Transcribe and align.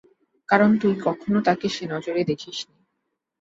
কারণ 0.49 0.69
তুই 0.77 0.93
কখনো 1.03 1.37
তাকে 1.41 1.67
সে 1.69 1.83
নজরে 1.85 2.21
দেখিসনি। 2.23 2.75